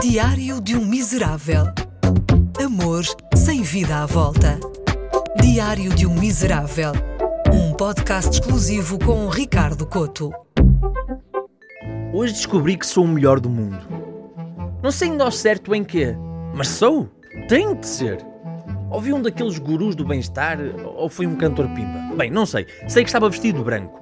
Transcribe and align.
Diário 0.00 0.60
de 0.60 0.76
um 0.76 0.84
Miserável. 0.84 1.64
Amor 2.62 3.02
sem 3.34 3.62
vida 3.62 4.02
à 4.02 4.06
volta. 4.06 4.60
Diário 5.40 5.94
de 5.94 6.06
um 6.06 6.14
Miserável. 6.14 6.92
Um 7.52 7.72
podcast 7.72 8.30
exclusivo 8.30 8.98
com 8.98 9.26
Ricardo 9.28 9.86
Coto. 9.86 10.30
Hoje 12.12 12.34
descobri 12.34 12.76
que 12.76 12.86
sou 12.86 13.04
o 13.04 13.08
melhor 13.08 13.40
do 13.40 13.48
mundo. 13.48 13.78
Não 14.82 14.90
sei 14.90 15.10
ainda 15.10 15.24
ao 15.24 15.32
certo 15.32 15.74
em 15.74 15.82
quê, 15.82 16.14
mas 16.54 16.68
sou. 16.68 17.08
Tenho 17.48 17.74
de 17.74 17.86
ser. 17.86 18.24
Ouvi 18.90 19.12
um 19.12 19.22
daqueles 19.22 19.58
gurus 19.58 19.94
do 19.96 20.04
bem-estar 20.04 20.58
ou 20.94 21.08
foi 21.08 21.26
um 21.26 21.36
cantor 21.36 21.68
pimba? 21.70 22.14
Bem, 22.14 22.30
não 22.30 22.44
sei. 22.44 22.66
Sei 22.86 23.02
que 23.02 23.08
estava 23.08 23.30
vestido 23.30 23.64
branco. 23.64 23.98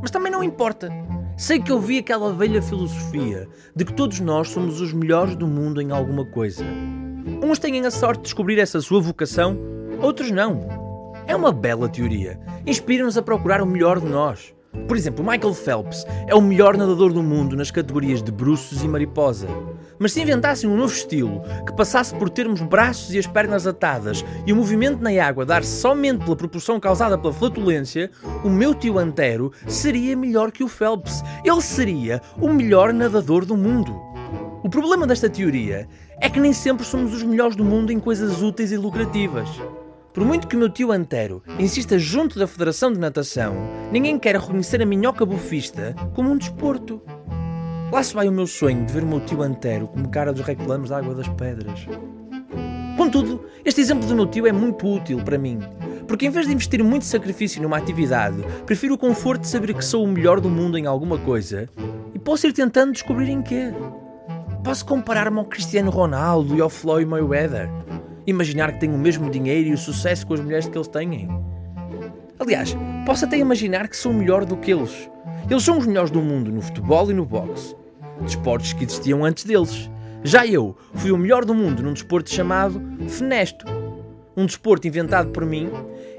Mas 0.00 0.10
também 0.10 0.30
não 0.30 0.42
importa. 0.42 1.05
Sei 1.36 1.60
que 1.60 1.70
ouvi 1.70 1.98
aquela 1.98 2.32
velha 2.32 2.62
filosofia 2.62 3.46
de 3.74 3.84
que 3.84 3.92
todos 3.92 4.20
nós 4.20 4.48
somos 4.48 4.80
os 4.80 4.94
melhores 4.94 5.36
do 5.36 5.46
mundo 5.46 5.82
em 5.82 5.90
alguma 5.90 6.24
coisa. 6.24 6.64
Uns 7.42 7.58
têm 7.58 7.84
a 7.84 7.90
sorte 7.90 8.20
de 8.20 8.24
descobrir 8.24 8.58
essa 8.58 8.80
sua 8.80 9.02
vocação, 9.02 9.58
outros 10.00 10.30
não. 10.30 10.66
É 11.26 11.36
uma 11.36 11.52
bela 11.52 11.90
teoria. 11.90 12.40
Inspira-nos 12.66 13.18
a 13.18 13.22
procurar 13.22 13.60
o 13.60 13.66
melhor 13.66 14.00
de 14.00 14.06
nós. 14.06 14.55
Por 14.86 14.96
exemplo, 14.96 15.24
Michael 15.24 15.54
Phelps 15.54 16.06
é 16.26 16.34
o 16.34 16.40
melhor 16.40 16.76
nadador 16.76 17.12
do 17.12 17.22
mundo 17.22 17.56
nas 17.56 17.70
categorias 17.70 18.22
de 18.22 18.30
bruços 18.30 18.82
e 18.84 18.88
mariposa. 18.88 19.48
Mas 19.98 20.12
se 20.12 20.20
inventassem 20.20 20.68
um 20.68 20.76
novo 20.76 20.92
estilo 20.92 21.42
que 21.66 21.74
passasse 21.74 22.14
por 22.14 22.28
termos 22.28 22.60
braços 22.60 23.14
e 23.14 23.18
as 23.18 23.26
pernas 23.26 23.66
atadas 23.66 24.24
e 24.46 24.52
o 24.52 24.56
movimento 24.56 25.02
na 25.02 25.10
água 25.24 25.44
dar 25.44 25.64
somente 25.64 26.24
pela 26.24 26.36
propulsão 26.36 26.78
causada 26.78 27.16
pela 27.16 27.32
flatulência, 27.32 28.10
o 28.44 28.50
meu 28.50 28.74
tio 28.74 28.98
Antero 28.98 29.52
seria 29.66 30.16
melhor 30.16 30.52
que 30.52 30.62
o 30.62 30.68
Phelps. 30.68 31.22
Ele 31.44 31.62
seria 31.62 32.20
o 32.40 32.48
melhor 32.48 32.92
nadador 32.92 33.44
do 33.44 33.56
mundo. 33.56 33.98
O 34.62 34.68
problema 34.68 35.06
desta 35.06 35.30
teoria 35.30 35.88
é 36.20 36.28
que 36.28 36.40
nem 36.40 36.52
sempre 36.52 36.84
somos 36.84 37.14
os 37.14 37.22
melhores 37.22 37.56
do 37.56 37.64
mundo 37.64 37.92
em 37.92 38.00
coisas 38.00 38.42
úteis 38.42 38.72
e 38.72 38.76
lucrativas. 38.76 39.48
Por 40.16 40.24
muito 40.24 40.48
que 40.48 40.56
o 40.56 40.58
meu 40.58 40.70
tio 40.70 40.92
Antero 40.92 41.42
insista 41.58 41.98
junto 41.98 42.38
da 42.38 42.46
Federação 42.46 42.90
de 42.90 42.98
Natação, 42.98 43.54
ninguém 43.92 44.18
quer 44.18 44.34
reconhecer 44.34 44.80
a 44.80 44.86
minhoca 44.86 45.26
bufista 45.26 45.94
como 46.14 46.30
um 46.30 46.38
desporto. 46.38 47.02
Lá 47.92 48.02
se 48.02 48.14
vai 48.14 48.26
o 48.26 48.32
meu 48.32 48.46
sonho 48.46 48.86
de 48.86 48.94
ver 48.94 49.02
o 49.02 49.06
meu 49.06 49.20
tio 49.20 49.42
Antero 49.42 49.86
como 49.86 50.08
cara 50.08 50.32
dos 50.32 50.40
reclamos 50.40 50.88
da 50.88 50.96
Água 50.96 51.14
das 51.14 51.28
Pedras. 51.28 51.86
Contudo, 52.96 53.44
este 53.62 53.82
exemplo 53.82 54.08
do 54.08 54.14
meu 54.14 54.24
tio 54.26 54.46
é 54.46 54.52
muito 54.52 54.90
útil 54.90 55.22
para 55.22 55.36
mim, 55.36 55.58
porque 56.08 56.24
em 56.24 56.30
vez 56.30 56.46
de 56.46 56.54
investir 56.54 56.82
muito 56.82 57.04
sacrifício 57.04 57.60
numa 57.60 57.76
atividade, 57.76 58.42
prefiro 58.64 58.94
o 58.94 58.98
conforto 58.98 59.42
de 59.42 59.48
saber 59.48 59.74
que 59.74 59.84
sou 59.84 60.02
o 60.02 60.08
melhor 60.08 60.40
do 60.40 60.48
mundo 60.48 60.78
em 60.78 60.86
alguma 60.86 61.18
coisa 61.18 61.68
e 62.14 62.18
posso 62.18 62.46
ir 62.46 62.54
tentando 62.54 62.92
descobrir 62.92 63.28
em 63.28 63.42
quê. 63.42 63.70
Posso 64.64 64.86
comparar-me 64.86 65.38
ao 65.38 65.44
Cristiano 65.44 65.90
Ronaldo 65.90 66.56
e 66.56 66.60
ao 66.62 66.70
Floyd 66.70 67.04
Mayweather 67.04 67.68
imaginar 68.26 68.72
que 68.72 68.80
tenho 68.80 68.94
o 68.94 68.98
mesmo 68.98 69.30
dinheiro 69.30 69.68
e 69.68 69.72
o 69.72 69.78
sucesso 69.78 70.26
com 70.26 70.34
as 70.34 70.40
mulheres 70.40 70.68
que 70.68 70.76
eles 70.76 70.88
têm. 70.88 71.28
Aliás, 72.38 72.76
posso 73.06 73.24
até 73.24 73.38
imaginar 73.38 73.88
que 73.88 73.96
sou 73.96 74.12
melhor 74.12 74.44
do 74.44 74.56
que 74.56 74.72
eles. 74.72 75.08
Eles 75.48 75.62
são 75.62 75.78
os 75.78 75.86
melhores 75.86 76.10
do 76.10 76.20
mundo 76.20 76.50
no 76.50 76.60
futebol 76.60 77.10
e 77.10 77.14
no 77.14 77.24
boxe. 77.24 77.74
Desportos 78.20 78.72
que 78.72 78.84
existiam 78.84 79.24
antes 79.24 79.44
deles. 79.44 79.90
Já 80.22 80.46
eu 80.46 80.76
fui 80.94 81.12
o 81.12 81.16
melhor 81.16 81.44
do 81.44 81.54
mundo 81.54 81.82
num 81.82 81.92
desporto 81.92 82.30
chamado 82.30 82.82
Fenesto. 83.08 83.64
Um 84.36 84.44
desporto 84.44 84.86
inventado 84.86 85.30
por 85.30 85.46
mim 85.46 85.70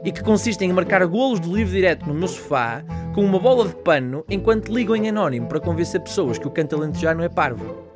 e 0.03 0.11
que 0.11 0.23
consiste 0.23 0.63
em 0.63 0.73
marcar 0.73 1.05
golos 1.05 1.39
de 1.39 1.49
livre 1.49 1.75
direto 1.75 2.07
no 2.07 2.13
meu 2.13 2.27
sofá 2.27 2.83
com 3.13 3.23
uma 3.23 3.39
bola 3.39 3.67
de 3.67 3.75
pano 3.75 4.23
enquanto 4.29 4.73
ligo 4.73 4.95
em 4.95 5.09
anónimo 5.09 5.47
para 5.47 5.59
convencer 5.59 6.01
pessoas 6.01 6.39
que 6.39 6.47
o 6.47 6.51
canto 6.51 6.75
alentejano 6.75 7.23
é 7.23 7.29
parvo. 7.29 7.86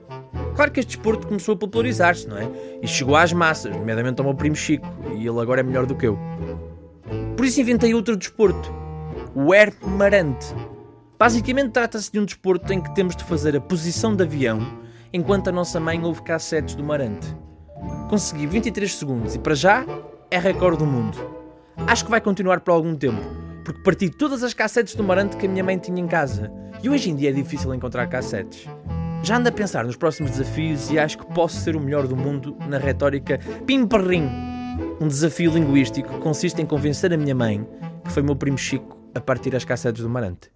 Claro 0.56 0.72
que 0.72 0.80
este 0.80 0.98
desporto 0.98 1.28
começou 1.28 1.56
a 1.56 1.58
popularizar-se, 1.58 2.28
não 2.28 2.38
é? 2.38 2.50
E 2.82 2.88
chegou 2.88 3.16
às 3.16 3.32
massas, 3.32 3.76
nomeadamente 3.76 4.20
ao 4.20 4.26
meu 4.26 4.36
primo 4.36 4.56
Chico, 4.56 4.88
e 5.16 5.28
ele 5.28 5.40
agora 5.40 5.62
é 5.62 5.64
melhor 5.64 5.86
do 5.86 5.96
que 5.96 6.08
eu. 6.08 6.18
Por 7.36 7.46
isso 7.46 7.62
inventei 7.62 7.94
outro 7.94 8.16
desporto, 8.16 8.72
o 9.34 9.54
air 9.54 9.74
marante. 9.82 10.54
Basicamente 11.18 11.72
trata-se 11.72 12.12
de 12.12 12.20
um 12.20 12.26
desporto 12.26 12.72
em 12.74 12.82
que 12.82 12.94
temos 12.96 13.16
de 13.16 13.24
fazer 13.24 13.56
a 13.56 13.62
posição 13.62 14.16
de 14.16 14.24
avião 14.24 14.60
enquanto 15.14 15.50
a 15.50 15.52
nossa 15.52 15.80
mãe 15.80 16.04
ouve 16.04 16.22
cassetes 16.24 16.76
do 16.76 16.84
marante. 16.84 17.28
Consegui 18.10 18.48
23 18.48 18.96
segundos 18.96 19.36
e 19.36 19.40
para 19.40 19.56
já 19.56 19.86
é 20.30 20.38
recorde 20.38 20.80
do 20.80 20.86
mundo. 20.86 21.18
Acho 21.88 22.06
que 22.06 22.12
vai 22.12 22.22
continuar 22.22 22.62
por 22.62 22.72
algum 22.72 22.96
tempo, 22.96 23.22
porque 23.64 23.82
parti 23.82 24.10
todas 24.10 24.44
as 24.44 24.54
cassetes 24.54 24.96
do 24.96 25.04
marante 25.04 25.38
que 25.38 25.46
a 25.46 25.50
minha 25.50 25.64
mãe 25.64 25.78
tinha 25.78 26.02
em 26.02 26.08
casa 26.08 26.52
e 26.84 26.90
hoje 26.90 27.10
em 27.10 27.16
dia 27.16 27.30
é 27.30 27.34
difícil 27.34 27.74
encontrar 27.74 28.08
cassetes. 28.08 28.68
Já 29.24 29.38
ando 29.38 29.50
a 29.50 29.52
pensar 29.52 29.86
nos 29.86 29.96
próximos 29.96 30.32
desafios 30.32 30.90
e 30.90 30.98
acho 30.98 31.20
que 31.20 31.26
posso 31.28 31.58
ser 31.58 31.76
o 31.76 31.80
melhor 31.80 32.08
do 32.08 32.16
mundo 32.16 32.58
na 32.68 32.78
retórica 32.78 33.40
pim-parrim. 33.68 34.28
Um 35.00 35.08
desafio 35.08 35.52
linguístico 35.52 36.18
consiste 36.20 36.62
em 36.62 36.66
convencer 36.66 37.14
a 37.14 37.18
minha 37.18 37.36
mãe, 37.36 37.68
que 38.04 38.12
foi 38.12 38.24
meu 38.24 38.36
primo 38.36 38.58
Chico, 38.58 38.98
a 39.14 39.20
partir 39.20 39.56
as 39.56 39.64
cassetes 39.64 40.02
do 40.02 40.10
Marante. 40.10 40.50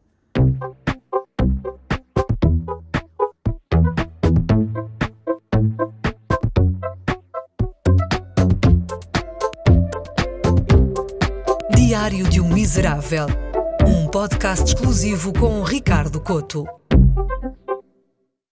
Diário 11.75 12.27
de 12.29 12.41
um 12.41 12.47
Miserável. 12.49 13.27
Um 13.87 14.07
podcast 14.07 14.65
exclusivo 14.65 15.31
com 15.33 15.61
Ricardo 15.61 16.19
Coto. 16.19 16.65